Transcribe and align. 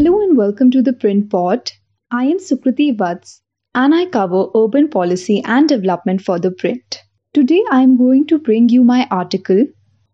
Hello 0.00 0.22
and 0.22 0.34
welcome 0.34 0.70
to 0.70 0.80
the 0.80 0.94
Print 0.94 1.28
Pod. 1.28 1.72
I 2.10 2.24
am 2.24 2.38
Sukriti 2.38 2.96
Vats 2.96 3.42
and 3.74 3.94
I 3.94 4.06
cover 4.06 4.46
urban 4.56 4.88
policy 4.88 5.42
and 5.44 5.68
development 5.68 6.22
for 6.22 6.38
the 6.38 6.50
print. 6.50 7.02
Today 7.34 7.62
I 7.70 7.82
am 7.82 7.98
going 7.98 8.26
to 8.28 8.38
bring 8.38 8.70
you 8.70 8.82
my 8.82 9.06
article 9.10 9.66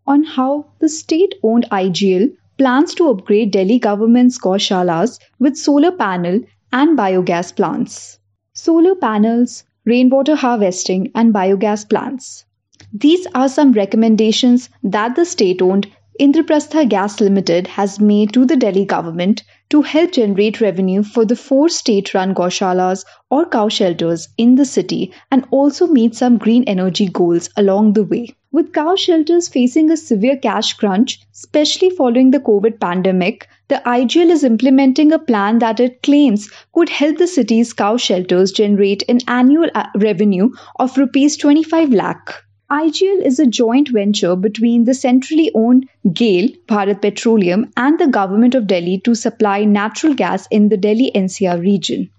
on 0.04 0.24
how 0.24 0.66
the 0.80 0.88
state 0.88 1.36
owned 1.44 1.68
IGL 1.70 2.34
plans 2.58 2.96
to 2.96 3.10
upgrade 3.10 3.52
Delhi 3.52 3.78
government's 3.78 4.40
gaushalas 4.40 5.20
with 5.38 5.56
solar 5.56 5.92
panel 5.92 6.40
and 6.72 6.98
biogas 6.98 7.54
plants. 7.54 8.18
Solar 8.54 8.96
panels, 8.96 9.62
rainwater 9.84 10.34
harvesting, 10.34 11.12
and 11.14 11.32
biogas 11.32 11.88
plants. 11.88 12.44
These 12.92 13.28
are 13.36 13.48
some 13.48 13.70
recommendations 13.70 14.68
that 14.82 15.14
the 15.14 15.24
state 15.24 15.62
owned 15.62 15.86
Indraprastha 16.18 16.88
Gas 16.88 17.20
Limited 17.20 17.66
has 17.66 18.00
made 18.00 18.32
to 18.32 18.46
the 18.46 18.56
Delhi 18.56 18.86
government 18.86 19.42
to 19.68 19.82
help 19.82 20.12
generate 20.12 20.62
revenue 20.62 21.02
for 21.02 21.26
the 21.26 21.36
four 21.36 21.68
state 21.68 22.14
run 22.14 22.34
gaushalas 22.34 23.04
or 23.30 23.44
cow 23.44 23.68
shelters 23.68 24.28
in 24.38 24.54
the 24.54 24.64
city 24.64 25.12
and 25.30 25.46
also 25.50 25.86
meet 25.86 26.14
some 26.14 26.38
green 26.38 26.64
energy 26.64 27.06
goals 27.06 27.50
along 27.54 27.92
the 27.92 28.02
way. 28.02 28.34
With 28.50 28.72
cow 28.72 28.96
shelters 28.96 29.48
facing 29.48 29.90
a 29.90 29.96
severe 29.98 30.38
cash 30.38 30.72
crunch, 30.72 31.20
especially 31.34 31.90
following 31.90 32.30
the 32.30 32.40
COVID 32.40 32.80
pandemic, 32.80 33.46
the 33.68 33.82
IGL 33.84 34.30
is 34.30 34.42
implementing 34.42 35.12
a 35.12 35.18
plan 35.18 35.58
that 35.58 35.80
it 35.80 36.02
claims 36.02 36.50
could 36.72 36.88
help 36.88 37.18
the 37.18 37.26
city's 37.26 37.74
cow 37.74 37.98
shelters 37.98 38.52
generate 38.52 39.02
an 39.10 39.18
annual 39.28 39.68
uh, 39.74 39.88
revenue 39.94 40.48
of 40.78 40.96
rupees 40.96 41.36
25 41.36 41.90
lakh. 41.90 42.45
IGL 42.68 43.24
is 43.24 43.38
a 43.38 43.46
joint 43.46 43.90
venture 43.90 44.34
between 44.34 44.86
the 44.86 44.92
centrally 44.92 45.52
owned 45.54 45.88
GAIL, 46.12 46.48
Bharat 46.66 47.00
Petroleum, 47.00 47.70
and 47.76 47.96
the 47.96 48.08
Government 48.08 48.56
of 48.56 48.66
Delhi 48.66 48.98
to 49.04 49.14
supply 49.14 49.62
natural 49.62 50.14
gas 50.14 50.48
in 50.50 50.68
the 50.68 50.76
Delhi 50.76 51.12
NCR 51.14 51.60
region. 51.60 52.10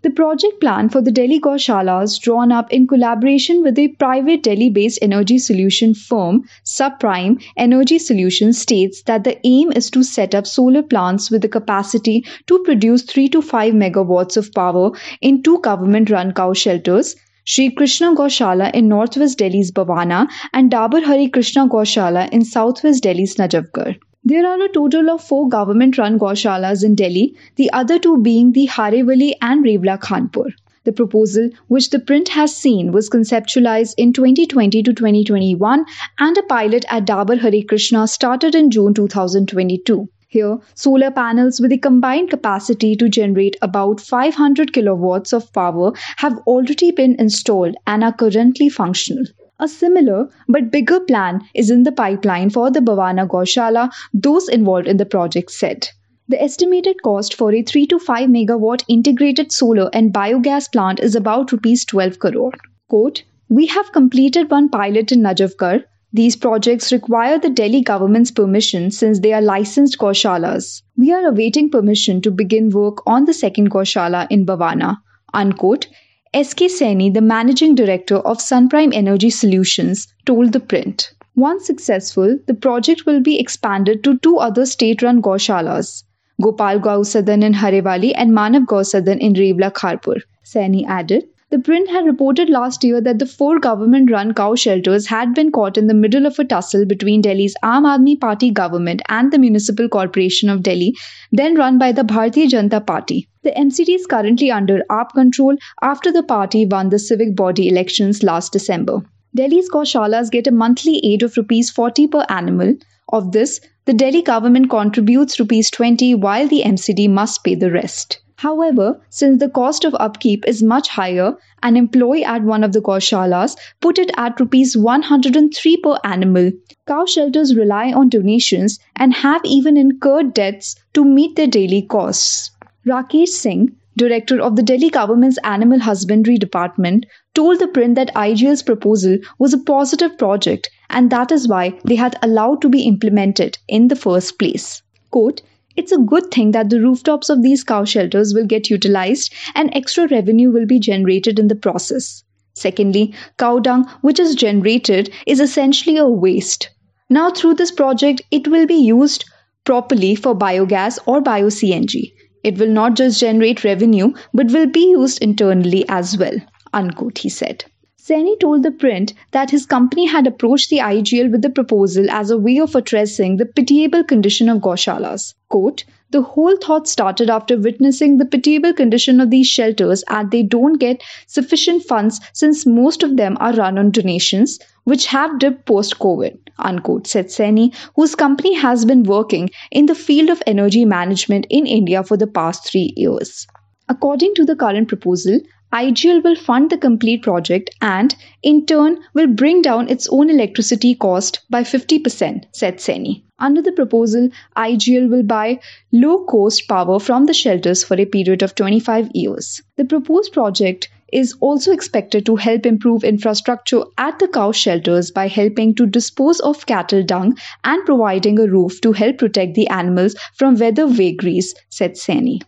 The 0.00 0.08
project 0.08 0.58
plan 0.58 0.88
for 0.88 1.02
the 1.02 1.12
Delhi 1.12 1.38
Gaushalas, 1.38 2.18
drawn 2.18 2.50
up 2.50 2.72
in 2.72 2.86
collaboration 2.86 3.62
with 3.62 3.78
a 3.78 3.88
private 3.88 4.42
Delhi 4.42 4.70
based 4.70 5.00
energy 5.02 5.36
solution 5.36 5.92
firm, 5.92 6.44
Sunprime 6.64 7.38
Energy 7.58 7.98
Solutions, 7.98 8.56
states 8.56 9.02
that 9.02 9.24
the 9.24 9.38
aim 9.46 9.70
is 9.70 9.90
to 9.90 10.02
set 10.02 10.34
up 10.34 10.46
solar 10.46 10.82
plants 10.82 11.30
with 11.30 11.42
the 11.42 11.48
capacity 11.48 12.24
to 12.46 12.60
produce 12.60 13.02
3 13.02 13.28
to 13.28 13.42
5 13.42 13.74
megawatts 13.74 14.38
of 14.38 14.50
power 14.54 14.92
in 15.20 15.42
two 15.42 15.60
government 15.60 16.08
run 16.08 16.32
cow 16.32 16.54
shelters 16.54 17.16
Sri 17.44 17.70
Krishna 17.70 18.14
Gaushala 18.14 18.70
in 18.74 18.86
northwest 18.88 19.38
Delhi's 19.38 19.72
Bavana 19.72 20.28
and 20.52 20.70
Dabar 20.70 21.00
Hari 21.02 21.28
Krishna 21.28 21.66
Gaushala 21.66 22.28
in 22.30 22.44
southwest 22.44 23.02
Delhi's 23.02 23.36
Najafgarh. 23.36 23.98
There 24.22 24.46
are 24.46 24.62
a 24.62 24.68
total 24.68 25.08
of 25.08 25.24
four 25.24 25.48
government 25.48 25.96
run 25.96 26.18
gaushalas 26.18 26.84
in 26.84 26.94
Delhi, 26.94 27.34
the 27.56 27.72
other 27.72 27.98
two 27.98 28.18
being 28.18 28.52
the 28.52 28.66
Harewali 28.66 29.32
and 29.40 29.64
Revla 29.64 29.98
Khanpur. 29.98 30.52
The 30.84 30.92
proposal, 30.92 31.48
which 31.68 31.88
the 31.88 31.98
print 31.98 32.28
has 32.28 32.54
seen, 32.54 32.92
was 32.92 33.08
conceptualized 33.08 33.94
in 33.96 34.12
2020 34.12 34.82
to 34.82 34.92
2021 34.92 35.86
and 36.18 36.36
a 36.36 36.42
pilot 36.42 36.84
at 36.90 37.06
Dabar 37.06 37.38
Hari 37.38 37.62
Krishna 37.62 38.06
started 38.06 38.54
in 38.54 38.70
June 38.70 38.92
2022. 38.92 40.08
Here, 40.32 40.58
solar 40.76 41.10
panels 41.10 41.60
with 41.60 41.72
a 41.72 41.78
combined 41.78 42.30
capacity 42.30 42.94
to 42.94 43.08
generate 43.08 43.56
about 43.62 44.00
500 44.00 44.72
kilowatts 44.72 45.32
of 45.32 45.52
power 45.52 45.92
have 46.18 46.38
already 46.46 46.92
been 46.92 47.16
installed 47.18 47.74
and 47.84 48.04
are 48.04 48.12
currently 48.12 48.68
functional. 48.68 49.24
A 49.58 49.66
similar 49.66 50.28
but 50.48 50.70
bigger 50.70 51.00
plan 51.00 51.40
is 51.52 51.68
in 51.68 51.82
the 51.82 51.90
pipeline 51.90 52.48
for 52.48 52.70
the 52.70 52.78
Bavana 52.78 53.26
Gaushala, 53.26 53.90
those 54.14 54.48
involved 54.48 54.86
in 54.86 54.98
the 54.98 55.04
project 55.04 55.50
said. 55.50 55.88
The 56.28 56.40
estimated 56.40 57.02
cost 57.02 57.34
for 57.34 57.52
a 57.52 57.62
3 57.62 57.88
to 57.88 57.98
5 57.98 58.28
megawatt 58.28 58.84
integrated 58.86 59.50
solar 59.50 59.90
and 59.92 60.14
biogas 60.14 60.70
plant 60.70 61.00
is 61.00 61.16
about 61.16 61.50
rupees 61.50 61.84
12 61.86 62.20
crore. 62.20 62.52
Quote, 62.88 63.24
we 63.48 63.66
have 63.66 63.90
completed 63.90 64.48
one 64.48 64.68
pilot 64.68 65.10
in 65.10 65.22
Najafgarh 65.22 65.82
these 66.12 66.34
projects 66.34 66.90
require 66.92 67.38
the 67.38 67.50
Delhi 67.50 67.82
government's 67.82 68.30
permission 68.30 68.90
since 68.90 69.20
they 69.20 69.32
are 69.32 69.40
licensed 69.40 69.98
gaushalas. 69.98 70.82
We 70.96 71.12
are 71.12 71.26
awaiting 71.26 71.70
permission 71.70 72.20
to 72.22 72.30
begin 72.30 72.70
work 72.70 73.02
on 73.06 73.24
the 73.24 73.34
second 73.34 73.70
gaushala 73.70 74.26
in 74.30 74.44
Bavana. 74.44 74.96
Unquote. 75.32 75.86
SK 76.34 76.68
Saini, 76.68 77.12
the 77.12 77.20
managing 77.20 77.74
director 77.74 78.16
of 78.16 78.38
Sunprime 78.38 78.92
Energy 78.92 79.30
Solutions, 79.30 80.06
told 80.26 80.52
the 80.52 80.60
print. 80.60 81.12
Once 81.36 81.66
successful, 81.66 82.38
the 82.46 82.54
project 82.54 83.06
will 83.06 83.20
be 83.20 83.38
expanded 83.38 84.02
to 84.04 84.18
two 84.18 84.36
other 84.38 84.66
state 84.66 85.02
run 85.02 85.22
gaushalas 85.22 86.02
Gopal 86.42 86.78
Gau 86.78 86.98
Gausadan 86.98 87.44
in 87.44 87.52
Harewali 87.52 88.12
and 88.14 88.32
Manav 88.32 88.64
Gausadan 88.64 89.18
in 89.18 89.34
Revla 89.34 89.70
Khanpur. 89.70 90.22
Saini 90.44 90.86
added, 90.86 91.28
the 91.50 91.58
print 91.58 91.90
had 91.90 92.06
reported 92.06 92.48
last 92.48 92.84
year 92.84 93.00
that 93.00 93.18
the 93.18 93.26
four 93.26 93.58
government 93.58 94.08
run 94.08 94.32
cow 94.32 94.54
shelters 94.54 95.08
had 95.08 95.34
been 95.34 95.50
caught 95.50 95.76
in 95.76 95.88
the 95.88 95.94
middle 95.94 96.24
of 96.24 96.38
a 96.38 96.44
tussle 96.44 96.84
between 96.86 97.20
Delhi's 97.20 97.56
Aam 97.64 97.82
Aadmi 97.92 98.20
Party 98.20 98.52
government 98.52 99.02
and 99.08 99.32
the 99.32 99.38
Municipal 99.38 99.88
Corporation 99.88 100.48
of 100.48 100.62
Delhi, 100.62 100.94
then 101.32 101.56
run 101.56 101.76
by 101.76 101.90
the 101.90 102.04
Bharatiya 102.04 102.46
Janata 102.50 102.86
Party. 102.86 103.28
The 103.42 103.50
MCD 103.50 103.96
is 103.96 104.06
currently 104.06 104.52
under 104.52 104.84
AAP 104.90 105.10
control 105.12 105.56
after 105.82 106.12
the 106.12 106.22
party 106.22 106.66
won 106.66 106.90
the 106.90 107.00
civic 107.00 107.34
body 107.34 107.68
elections 107.68 108.22
last 108.22 108.52
December. 108.52 109.02
Delhi's 109.34 109.68
gaushalas 109.68 110.30
get 110.30 110.46
a 110.46 110.52
monthly 110.52 111.00
aid 111.04 111.24
of 111.24 111.36
rupees 111.36 111.68
40 111.70 112.06
per 112.06 112.24
animal. 112.28 112.74
Of 113.08 113.32
this, 113.32 113.60
the 113.86 113.92
Delhi 113.92 114.22
government 114.22 114.70
contributes 114.70 115.40
rupees 115.40 115.68
20 115.72 116.14
while 116.14 116.46
the 116.46 116.62
MCD 116.62 117.10
must 117.10 117.42
pay 117.42 117.56
the 117.56 117.72
rest. 117.72 118.20
However, 118.40 118.98
since 119.10 119.38
the 119.38 119.50
cost 119.50 119.84
of 119.84 119.94
upkeep 120.00 120.48
is 120.48 120.62
much 120.62 120.88
higher, 120.88 121.36
an 121.62 121.76
employee 121.76 122.24
at 122.24 122.42
one 122.42 122.64
of 122.64 122.72
the 122.72 122.80
gaushalas 122.80 123.54
put 123.82 123.98
it 123.98 124.10
at 124.16 124.40
rupees 124.40 124.78
103 124.78 125.76
per 125.76 125.98
animal. 126.04 126.50
Cow 126.86 127.04
shelters 127.04 127.54
rely 127.54 127.92
on 127.92 128.08
donations 128.08 128.78
and 128.96 129.12
have 129.12 129.42
even 129.44 129.76
incurred 129.76 130.32
debts 130.32 130.74
to 130.94 131.04
meet 131.04 131.36
their 131.36 131.48
daily 131.48 131.82
costs. 131.82 132.50
Rakesh 132.86 133.28
Singh, 133.28 133.76
director 133.98 134.40
of 134.40 134.56
the 134.56 134.62
Delhi 134.62 134.88
government's 134.88 135.36
Animal 135.44 135.78
Husbandry 135.78 136.38
Department, 136.38 137.04
told 137.34 137.58
the 137.58 137.68
print 137.68 137.94
that 137.96 138.14
IGL's 138.14 138.62
proposal 138.62 139.18
was 139.38 139.52
a 139.52 139.58
positive 139.58 140.16
project 140.16 140.70
and 140.88 141.10
that 141.10 141.30
is 141.30 141.46
why 141.46 141.78
they 141.84 141.96
had 141.96 142.16
allowed 142.22 142.62
to 142.62 142.70
be 142.70 142.84
implemented 142.84 143.58
in 143.68 143.88
the 143.88 143.96
first 143.96 144.38
place. 144.38 144.80
Quote, 145.10 145.42
it's 145.80 145.92
a 145.92 145.98
good 145.98 146.30
thing 146.30 146.50
that 146.50 146.68
the 146.68 146.78
rooftops 146.78 147.30
of 147.30 147.42
these 147.42 147.64
cow 147.64 147.86
shelters 147.86 148.34
will 148.34 148.44
get 148.44 148.68
utilized 148.68 149.32
and 149.54 149.74
extra 149.74 150.06
revenue 150.08 150.50
will 150.50 150.66
be 150.66 150.78
generated 150.78 151.38
in 151.38 151.48
the 151.48 151.54
process. 151.54 152.22
Secondly, 152.52 153.14
cow 153.38 153.60
dung, 153.60 153.88
which 154.02 154.20
is 154.20 154.34
generated, 154.34 155.10
is 155.26 155.40
essentially 155.40 155.96
a 155.96 156.06
waste. 156.06 156.68
Now, 157.08 157.30
through 157.30 157.54
this 157.54 157.70
project, 157.70 158.20
it 158.30 158.46
will 158.46 158.66
be 158.66 158.74
used 158.74 159.24
properly 159.64 160.14
for 160.14 160.36
biogas 160.36 160.98
or 161.06 161.22
bio 161.22 161.46
CNG. 161.46 162.12
It 162.44 162.58
will 162.58 162.68
not 162.68 162.94
just 162.94 163.18
generate 163.18 163.64
revenue, 163.64 164.12
but 164.34 164.52
will 164.52 164.66
be 164.66 164.90
used 164.90 165.22
internally 165.22 165.86
as 165.88 166.18
well. 166.18 166.36
Unquote, 166.74 167.16
he 167.16 167.30
said. 167.30 167.64
Saini 168.10 168.40
told 168.40 168.64
the 168.64 168.72
print 168.72 169.14
that 169.30 169.50
his 169.50 169.66
company 169.66 170.04
had 170.04 170.26
approached 170.26 170.68
the 170.68 170.78
IGL 170.78 171.30
with 171.30 171.42
the 171.42 171.48
proposal 171.48 172.10
as 172.10 172.28
a 172.28 172.38
way 172.38 172.58
of 172.58 172.74
addressing 172.74 173.36
the 173.36 173.46
pitiable 173.46 174.02
condition 174.02 174.48
of 174.48 174.58
gaushalas. 174.58 175.34
Quote, 175.48 175.84
the 176.10 176.22
whole 176.22 176.56
thought 176.56 176.88
started 176.88 177.30
after 177.30 177.56
witnessing 177.56 178.18
the 178.18 178.24
pitiable 178.24 178.72
condition 178.72 179.20
of 179.20 179.30
these 179.30 179.46
shelters 179.46 180.02
and 180.08 180.32
they 180.32 180.42
don't 180.42 180.80
get 180.80 181.00
sufficient 181.28 181.84
funds 181.84 182.20
since 182.32 182.66
most 182.66 183.04
of 183.04 183.16
them 183.16 183.36
are 183.38 183.54
run 183.54 183.78
on 183.78 183.92
donations, 183.92 184.58
which 184.82 185.06
have 185.06 185.38
dipped 185.38 185.66
post-COVID, 185.66 186.36
unquote, 186.58 187.06
said 187.06 187.26
Saini, 187.26 187.72
whose 187.94 188.16
company 188.16 188.54
has 188.54 188.84
been 188.84 189.04
working 189.04 189.50
in 189.70 189.86
the 189.86 189.94
field 189.94 190.30
of 190.30 190.42
energy 190.48 190.84
management 190.84 191.46
in 191.48 191.64
India 191.64 192.02
for 192.02 192.16
the 192.16 192.26
past 192.26 192.66
three 192.66 192.92
years. 192.96 193.46
According 193.88 194.34
to 194.34 194.44
the 194.44 194.56
current 194.56 194.88
proposal, 194.88 195.38
IGL 195.72 196.24
will 196.24 196.34
fund 196.34 196.68
the 196.68 196.76
complete 196.76 197.22
project 197.22 197.70
and, 197.80 198.14
in 198.42 198.66
turn, 198.66 198.98
will 199.14 199.28
bring 199.28 199.62
down 199.62 199.88
its 199.88 200.08
own 200.10 200.28
electricity 200.28 200.96
cost 200.96 201.40
by 201.48 201.62
50%, 201.62 202.44
said 202.52 202.78
Saini. 202.78 203.22
Under 203.38 203.62
the 203.62 203.72
proposal, 203.72 204.30
IGL 204.56 205.08
will 205.08 205.22
buy 205.22 205.60
low 205.92 206.24
cost 206.24 206.68
power 206.68 206.98
from 206.98 207.26
the 207.26 207.32
shelters 207.32 207.84
for 207.84 207.94
a 208.00 208.04
period 208.04 208.42
of 208.42 208.54
25 208.54 209.10
years. 209.14 209.62
The 209.76 209.84
proposed 209.84 210.32
project 210.32 210.88
is 211.12 211.34
also 211.40 211.72
expected 211.72 212.26
to 212.26 212.36
help 212.36 212.66
improve 212.66 213.04
infrastructure 213.04 213.82
at 213.96 214.18
the 214.18 214.28
cow 214.28 214.52
shelters 214.52 215.10
by 215.10 215.28
helping 215.28 215.74
to 215.76 215.86
dispose 215.86 216.40
of 216.40 216.66
cattle 216.66 217.02
dung 217.02 217.36
and 217.64 217.84
providing 217.86 218.38
a 218.38 218.46
roof 218.46 218.80
to 218.80 218.92
help 218.92 219.18
protect 219.18 219.54
the 219.54 219.68
animals 219.68 220.14
from 220.34 220.56
weather 220.56 220.86
vagaries, 220.86 221.54
said 221.68 221.94
Saini. 221.94 222.40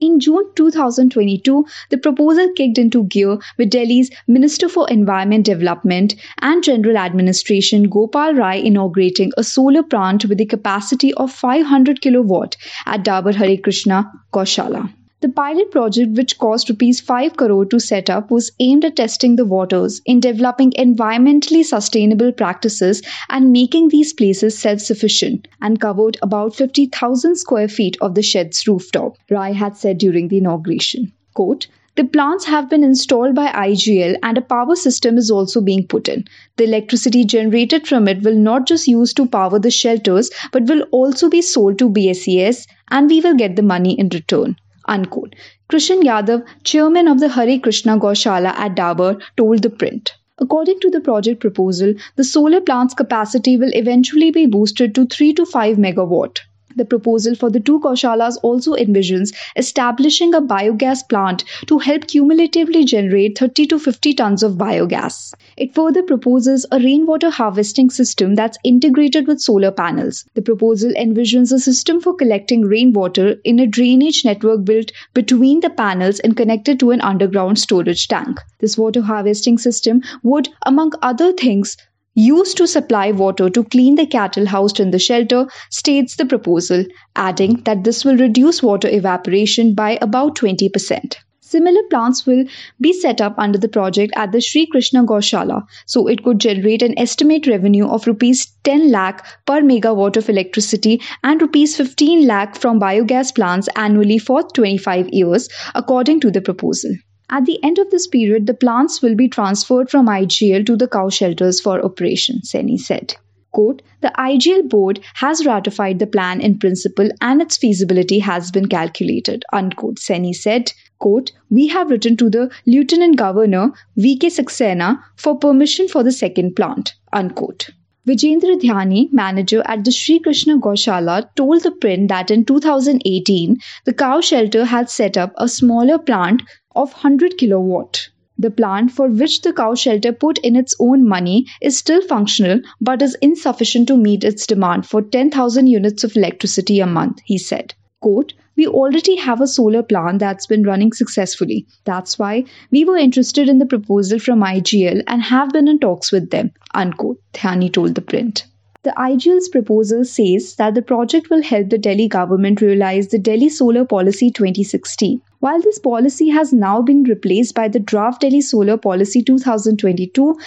In 0.00 0.20
June 0.20 0.44
2022, 0.54 1.66
the 1.90 1.98
proposal 1.98 2.48
kicked 2.54 2.78
into 2.78 3.02
gear 3.02 3.38
with 3.56 3.70
Delhi's 3.70 4.12
Minister 4.28 4.68
for 4.68 4.88
Environment 4.88 5.44
Development 5.44 6.14
and 6.40 6.62
General 6.62 6.96
Administration 6.96 7.88
Gopal 7.88 8.34
Rai 8.34 8.64
inaugurating 8.64 9.32
a 9.36 9.42
solar 9.42 9.82
plant 9.82 10.24
with 10.26 10.40
a 10.40 10.46
capacity 10.46 11.12
of 11.14 11.32
500 11.32 12.00
kilowatt 12.00 12.56
at 12.86 13.04
Dabur 13.04 13.34
Hare 13.34 13.56
Krishna 13.56 14.08
Gaushala. 14.32 14.88
The 15.20 15.28
pilot 15.28 15.72
project, 15.72 16.16
which 16.16 16.38
cost 16.38 16.68
rupees 16.68 17.00
5 17.00 17.36
crore 17.36 17.64
to 17.64 17.80
set 17.80 18.08
up, 18.08 18.30
was 18.30 18.52
aimed 18.60 18.84
at 18.84 18.94
testing 18.94 19.34
the 19.34 19.44
waters 19.44 20.00
in 20.06 20.20
developing 20.20 20.70
environmentally 20.78 21.64
sustainable 21.64 22.30
practices 22.30 23.02
and 23.28 23.50
making 23.50 23.88
these 23.88 24.12
places 24.12 24.56
self-sufficient 24.56 25.48
and 25.60 25.80
covered 25.80 26.18
about 26.22 26.54
50,000 26.54 27.34
square 27.34 27.66
feet 27.66 27.96
of 28.00 28.14
the 28.14 28.22
shed's 28.22 28.68
rooftop, 28.68 29.16
Rai 29.28 29.54
had 29.54 29.76
said 29.76 29.98
during 29.98 30.28
the 30.28 30.38
inauguration. 30.38 31.12
Quote, 31.34 31.66
the 31.96 32.04
plants 32.04 32.44
have 32.44 32.70
been 32.70 32.84
installed 32.84 33.34
by 33.34 33.48
IGL 33.48 34.18
and 34.22 34.38
a 34.38 34.40
power 34.40 34.76
system 34.76 35.18
is 35.18 35.32
also 35.32 35.60
being 35.60 35.84
put 35.84 36.06
in. 36.06 36.26
The 36.58 36.64
electricity 36.64 37.24
generated 37.24 37.88
from 37.88 38.06
it 38.06 38.22
will 38.22 38.36
not 38.36 38.68
just 38.68 38.86
use 38.86 39.12
to 39.14 39.26
power 39.26 39.58
the 39.58 39.72
shelters 39.72 40.30
but 40.52 40.68
will 40.68 40.82
also 40.92 41.28
be 41.28 41.42
sold 41.42 41.76
to 41.80 41.90
BSES 41.90 42.68
and 42.92 43.10
we 43.10 43.20
will 43.20 43.34
get 43.34 43.56
the 43.56 43.62
money 43.62 43.98
in 43.98 44.10
return. 44.10 44.54
Unquote. 44.88 45.36
Krishan 45.70 46.02
Yadav, 46.02 46.44
chairman 46.64 47.06
of 47.06 47.20
the 47.20 47.28
Hare 47.28 47.58
Krishna 47.60 47.98
Gaushala 47.98 48.54
at 48.54 48.74
Dabur, 48.74 49.22
told 49.36 49.62
the 49.62 49.70
print. 49.70 50.14
According 50.38 50.80
to 50.80 50.90
the 50.90 51.00
project 51.00 51.40
proposal, 51.40 51.94
the 52.16 52.24
solar 52.24 52.60
plant's 52.60 52.94
capacity 52.94 53.56
will 53.56 53.70
eventually 53.74 54.30
be 54.30 54.46
boosted 54.46 54.94
to 54.94 55.06
3 55.06 55.34
to 55.34 55.44
5 55.44 55.76
megawatt. 55.76 56.38
The 56.76 56.84
proposal 56.84 57.34
for 57.34 57.50
the 57.50 57.60
two 57.60 57.80
Gaushalas 57.80 58.36
also 58.42 58.74
envisions 58.74 59.34
establishing 59.56 60.34
a 60.34 60.40
biogas 60.40 61.08
plant 61.08 61.44
to 61.66 61.78
help 61.78 62.06
cumulatively 62.06 62.84
generate 62.84 63.38
30 63.38 63.66
to 63.66 63.78
50 63.78 64.14
tons 64.14 64.42
of 64.42 64.52
biogas. 64.54 65.34
It 65.56 65.74
further 65.74 66.02
proposes 66.02 66.66
a 66.70 66.78
rainwater 66.78 67.30
harvesting 67.30 67.90
system 67.90 68.34
that's 68.34 68.58
integrated 68.64 69.26
with 69.26 69.40
solar 69.40 69.70
panels. 69.70 70.24
The 70.34 70.42
proposal 70.42 70.92
envisions 70.92 71.52
a 71.52 71.58
system 71.58 72.00
for 72.00 72.14
collecting 72.14 72.62
rainwater 72.62 73.36
in 73.44 73.58
a 73.58 73.66
drainage 73.66 74.24
network 74.24 74.64
built 74.64 74.92
between 75.14 75.60
the 75.60 75.70
panels 75.70 76.20
and 76.20 76.36
connected 76.36 76.78
to 76.80 76.90
an 76.90 77.00
underground 77.00 77.58
storage 77.58 78.08
tank. 78.08 78.40
This 78.58 78.76
water 78.76 79.02
harvesting 79.02 79.58
system 79.58 80.02
would, 80.22 80.48
among 80.64 80.92
other 81.02 81.32
things, 81.32 81.76
used 82.18 82.56
to 82.56 82.66
supply 82.66 83.12
water 83.12 83.48
to 83.48 83.62
clean 83.62 83.94
the 83.94 84.06
cattle 84.06 84.46
housed 84.46 84.80
in 84.80 84.90
the 84.90 84.98
shelter, 84.98 85.46
states 85.70 86.16
the 86.16 86.26
proposal, 86.26 86.84
adding 87.14 87.62
that 87.62 87.84
this 87.84 88.04
will 88.04 88.16
reduce 88.16 88.60
water 88.60 88.88
evaporation 88.88 89.72
by 89.72 89.96
about 90.02 90.36
20%. 90.36 91.14
Similar 91.40 91.82
plants 91.88 92.26
will 92.26 92.44
be 92.80 92.92
set 92.92 93.20
up 93.22 93.36
under 93.38 93.56
the 93.56 93.68
project 93.68 94.12
at 94.16 94.32
the 94.32 94.40
Sri 94.40 94.66
Krishna 94.66 95.04
Gaushala, 95.04 95.62
so 95.86 96.06
it 96.08 96.22
could 96.24 96.40
generate 96.40 96.82
an 96.82 96.98
estimate 96.98 97.46
revenue 97.46 97.86
of 97.86 98.06
rupees 98.06 98.52
10 98.64 98.90
lakh 98.90 99.24
per 99.46 99.60
megawatt 99.62 100.16
of 100.16 100.28
electricity 100.28 101.00
and 101.22 101.40
rupees 101.40 101.76
15 101.76 102.26
lakh 102.26 102.56
from 102.56 102.80
biogas 102.80 103.34
plants 103.34 103.68
annually 103.76 104.18
for 104.18 104.42
25 104.42 105.08
years, 105.10 105.48
according 105.74 106.20
to 106.20 106.30
the 106.32 106.42
proposal. 106.42 106.90
At 107.30 107.44
the 107.44 107.62
end 107.62 107.78
of 107.78 107.90
this 107.90 108.06
period, 108.06 108.46
the 108.46 108.54
plants 108.54 109.02
will 109.02 109.14
be 109.14 109.28
transferred 109.28 109.90
from 109.90 110.06
IGL 110.06 110.64
to 110.66 110.76
the 110.76 110.88
cow 110.88 111.10
shelters 111.10 111.60
for 111.60 111.84
operation, 111.84 112.40
Saini 112.42 112.78
said. 112.78 113.14
Quote, 113.52 113.82
the 114.00 114.12
IGL 114.18 114.68
board 114.68 115.00
has 115.14 115.44
ratified 115.44 115.98
the 115.98 116.06
plan 116.06 116.40
in 116.40 116.58
principle 116.58 117.10
and 117.20 117.42
its 117.42 117.56
feasibility 117.56 118.18
has 118.18 118.50
been 118.50 118.66
calculated, 118.66 119.44
unquote, 119.52 119.96
Saini 119.96 120.34
said. 120.34 120.72
Quote, 120.98 121.32
we 121.50 121.66
have 121.66 121.90
written 121.90 122.16
to 122.16 122.30
the 122.30 122.50
Lieutenant 122.66 123.16
Governor 123.16 123.72
V.K. 123.96 124.28
Saxena 124.28 125.02
for 125.16 125.38
permission 125.38 125.88
for 125.88 126.02
the 126.02 126.12
second 126.12 126.56
plant, 126.56 126.94
unquote. 127.12 127.70
Vijendra 128.08 128.58
Dhyani, 128.58 129.12
manager 129.12 129.62
at 129.66 129.84
the 129.84 129.90
Sri 129.90 130.18
Krishna 130.18 130.56
Gaushala, 130.56 131.28
told 131.36 131.62
the 131.62 131.70
print 131.70 132.08
that 132.08 132.30
in 132.30 132.42
2018, 132.42 133.58
the 133.84 133.92
cow 133.92 134.22
shelter 134.22 134.64
had 134.64 134.88
set 134.88 135.18
up 135.18 135.34
a 135.36 135.46
smaller 135.46 135.98
plant 135.98 136.42
of 136.74 136.92
100 136.92 137.38
kilowatt. 137.38 138.08
The 138.38 138.50
plant 138.50 138.92
for 138.92 139.08
which 139.08 139.42
the 139.42 139.52
cow 139.52 139.74
shelter 139.74 140.12
put 140.12 140.38
in 140.38 140.54
its 140.54 140.74
own 140.78 141.08
money 141.08 141.46
is 141.60 141.76
still 141.76 142.00
functional 142.02 142.60
but 142.80 143.02
is 143.02 143.16
insufficient 143.20 143.88
to 143.88 143.96
meet 143.96 144.22
its 144.22 144.46
demand 144.46 144.86
for 144.86 145.02
10,000 145.02 145.66
units 145.66 146.04
of 146.04 146.16
electricity 146.16 146.78
a 146.78 146.86
month, 146.86 147.18
he 147.24 147.36
said. 147.36 147.74
Quote, 148.00 148.34
we 148.56 148.66
already 148.66 149.16
have 149.16 149.40
a 149.40 149.46
solar 149.46 149.82
plant 149.82 150.20
that's 150.20 150.46
been 150.46 150.62
running 150.62 150.92
successfully. 150.92 151.66
That's 151.84 152.18
why 152.18 152.44
we 152.70 152.84
were 152.84 152.96
interested 152.96 153.48
in 153.48 153.58
the 153.58 153.66
proposal 153.66 154.20
from 154.20 154.40
IGL 154.40 155.02
and 155.06 155.22
have 155.22 155.50
been 155.50 155.66
in 155.66 155.80
talks 155.80 156.12
with 156.12 156.30
them, 156.30 156.52
unquote, 156.74 157.20
Dhyani 157.32 157.72
told 157.72 157.94
the 157.96 158.02
print. 158.02 158.46
The 158.88 158.94
IGL's 158.94 159.50
proposal 159.50 160.02
says 160.02 160.54
that 160.54 160.74
the 160.74 160.80
project 160.80 161.28
will 161.28 161.42
help 161.42 161.68
the 161.68 161.76
Delhi 161.76 162.08
government 162.08 162.62
realize 162.62 163.08
the 163.08 163.18
Delhi 163.18 163.50
Solar 163.50 163.84
Policy 163.84 164.30
2016. 164.30 165.20
While 165.40 165.60
this 165.60 165.78
policy 165.78 166.30
has 166.30 166.54
now 166.54 166.80
been 166.80 167.02
replaced 167.02 167.54
by 167.54 167.68
the 167.68 167.80
Draft 167.80 168.22
Delhi 168.22 168.40
Solar 168.40 168.78
Policy 168.78 169.22
2022, 169.22 170.38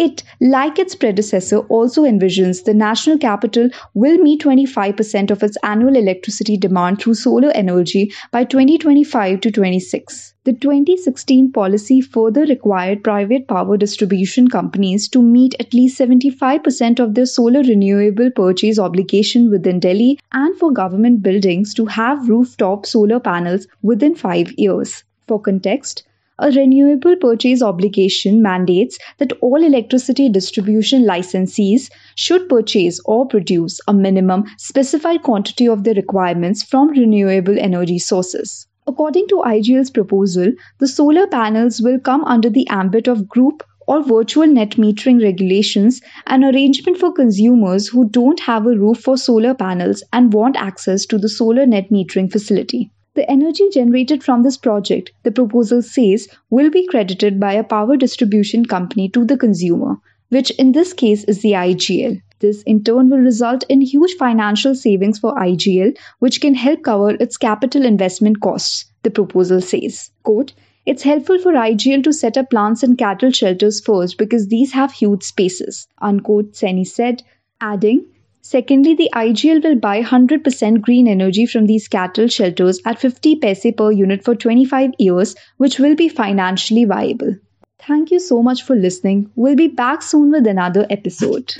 it, 0.00 0.22
like 0.40 0.78
its 0.78 0.94
predecessor, 0.94 1.58
also 1.58 2.04
envisions 2.04 2.64
the 2.64 2.72
national 2.72 3.18
capital 3.18 3.68
will 3.92 4.16
meet 4.16 4.42
25% 4.42 5.30
of 5.30 5.42
its 5.42 5.58
annual 5.62 5.94
electricity 5.94 6.56
demand 6.56 7.00
through 7.00 7.12
solar 7.14 7.50
energy 7.50 8.10
by 8.32 8.44
2025 8.44 9.40
to 9.42 9.50
26. 9.50 10.34
The 10.44 10.54
2016 10.54 11.52
policy 11.52 12.00
further 12.00 12.46
required 12.46 13.04
private 13.04 13.46
power 13.46 13.76
distribution 13.76 14.48
companies 14.48 15.06
to 15.10 15.20
meet 15.20 15.54
at 15.60 15.74
least 15.74 16.00
75% 16.00 16.98
of 16.98 17.14
their 17.14 17.26
solar 17.26 17.60
renewable 17.60 18.30
purchase 18.30 18.78
obligation 18.78 19.50
within 19.50 19.80
Delhi 19.80 20.18
and 20.32 20.56
for 20.56 20.72
government 20.72 21.22
buildings 21.22 21.74
to 21.74 21.84
have 21.84 22.26
rooftop 22.26 22.86
solar 22.86 23.20
panels 23.20 23.66
within 23.82 24.14
5 24.14 24.54
years. 24.56 25.04
For 25.28 25.38
context, 25.38 26.04
a 26.40 26.50
renewable 26.50 27.16
purchase 27.16 27.62
obligation 27.62 28.40
mandates 28.42 28.98
that 29.18 29.32
all 29.40 29.62
electricity 29.62 30.28
distribution 30.28 31.04
licensees 31.04 31.90
should 32.16 32.48
purchase 32.48 32.98
or 33.04 33.26
produce 33.26 33.78
a 33.86 33.92
minimum 33.92 34.44
specified 34.56 35.22
quantity 35.22 35.68
of 35.68 35.84
the 35.84 35.94
requirements 35.94 36.62
from 36.62 36.88
renewable 36.88 37.58
energy 37.58 37.98
sources. 37.98 38.66
According 38.86 39.28
to 39.28 39.42
IGL's 39.46 39.90
proposal, 39.90 40.52
the 40.78 40.88
solar 40.88 41.26
panels 41.26 41.80
will 41.80 42.00
come 42.00 42.24
under 42.24 42.48
the 42.48 42.66
ambit 42.68 43.06
of 43.06 43.28
group 43.28 43.62
or 43.86 44.02
virtual 44.02 44.46
net 44.46 44.70
metering 44.70 45.22
regulations, 45.22 46.00
an 46.26 46.44
arrangement 46.44 46.96
for 46.96 47.12
consumers 47.12 47.88
who 47.88 48.08
don't 48.08 48.40
have 48.40 48.66
a 48.66 48.78
roof 48.78 48.98
for 49.00 49.16
solar 49.16 49.52
panels 49.52 50.02
and 50.12 50.32
want 50.32 50.56
access 50.56 51.04
to 51.06 51.18
the 51.18 51.28
solar 51.28 51.66
net 51.66 51.90
metering 51.90 52.30
facility. 52.30 52.90
The 53.14 53.28
energy 53.28 53.68
generated 53.72 54.22
from 54.22 54.44
this 54.44 54.56
project, 54.56 55.10
the 55.24 55.32
proposal 55.32 55.82
says, 55.82 56.28
will 56.48 56.70
be 56.70 56.86
credited 56.86 57.40
by 57.40 57.54
a 57.54 57.64
power 57.64 57.96
distribution 57.96 58.64
company 58.64 59.08
to 59.08 59.24
the 59.24 59.36
consumer, 59.36 59.96
which 60.28 60.50
in 60.52 60.70
this 60.72 60.92
case 60.92 61.24
is 61.24 61.42
the 61.42 61.52
IGL. 61.52 62.22
This 62.38 62.62
in 62.62 62.84
turn 62.84 63.10
will 63.10 63.18
result 63.18 63.64
in 63.68 63.80
huge 63.80 64.14
financial 64.14 64.74
savings 64.74 65.18
for 65.18 65.34
IGL, 65.34 65.98
which 66.20 66.40
can 66.40 66.54
help 66.54 66.82
cover 66.84 67.10
its 67.10 67.36
capital 67.36 67.84
investment 67.84 68.40
costs, 68.40 68.84
the 69.02 69.10
proposal 69.10 69.60
says. 69.60 70.10
Quote, 70.22 70.52
it's 70.86 71.02
helpful 71.02 71.38
for 71.38 71.52
IGL 71.52 72.04
to 72.04 72.12
set 72.12 72.38
up 72.38 72.50
plants 72.50 72.82
and 72.82 72.96
cattle 72.96 73.30
shelters 73.30 73.80
first 73.80 74.18
because 74.18 74.46
these 74.46 74.72
have 74.72 74.92
huge 74.92 75.24
spaces, 75.24 75.86
unquote, 76.00 76.52
Saini 76.52 76.86
said, 76.86 77.22
adding, 77.60 78.06
Secondly, 78.42 78.94
the 78.94 79.10
IGL 79.14 79.62
will 79.62 79.76
buy 79.76 80.02
100% 80.02 80.80
green 80.80 81.06
energy 81.06 81.46
from 81.46 81.66
these 81.66 81.88
cattle 81.88 82.26
shelters 82.26 82.80
at 82.84 82.98
50 82.98 83.36
paise 83.36 83.66
per 83.76 83.90
unit 83.90 84.24
for 84.24 84.34
25 84.34 84.92
years, 84.98 85.34
which 85.58 85.78
will 85.78 85.94
be 85.94 86.08
financially 86.08 86.84
viable. 86.84 87.36
Thank 87.78 88.10
you 88.10 88.20
so 88.20 88.42
much 88.42 88.62
for 88.62 88.76
listening. 88.76 89.30
We'll 89.36 89.56
be 89.56 89.68
back 89.68 90.02
soon 90.02 90.30
with 90.30 90.46
another 90.46 90.86
episode. 90.90 91.54